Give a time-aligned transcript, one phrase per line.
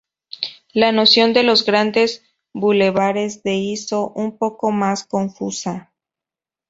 [0.73, 5.93] La noción de los Grandes Bulevares de hizo un poco más confusa.